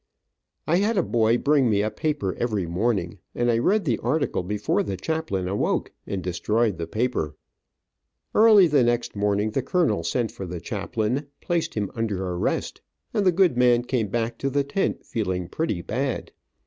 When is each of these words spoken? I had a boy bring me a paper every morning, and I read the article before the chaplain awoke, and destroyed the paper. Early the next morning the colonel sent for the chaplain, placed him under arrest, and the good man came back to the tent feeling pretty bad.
I 0.65 0.77
had 0.77 0.97
a 0.97 1.03
boy 1.03 1.37
bring 1.37 1.69
me 1.69 1.83
a 1.83 1.91
paper 1.91 2.33
every 2.39 2.65
morning, 2.65 3.19
and 3.35 3.51
I 3.51 3.59
read 3.59 3.85
the 3.85 3.99
article 3.99 4.41
before 4.41 4.81
the 4.81 4.97
chaplain 4.97 5.47
awoke, 5.47 5.91
and 6.07 6.23
destroyed 6.23 6.79
the 6.79 6.87
paper. 6.87 7.35
Early 8.33 8.65
the 8.65 8.83
next 8.83 9.15
morning 9.15 9.51
the 9.51 9.61
colonel 9.61 10.03
sent 10.03 10.31
for 10.31 10.47
the 10.47 10.59
chaplain, 10.59 11.27
placed 11.39 11.75
him 11.75 11.91
under 11.93 12.27
arrest, 12.29 12.81
and 13.13 13.27
the 13.27 13.31
good 13.31 13.55
man 13.57 13.83
came 13.83 14.07
back 14.07 14.39
to 14.39 14.49
the 14.49 14.63
tent 14.63 15.05
feeling 15.05 15.47
pretty 15.47 15.83
bad. 15.83 16.31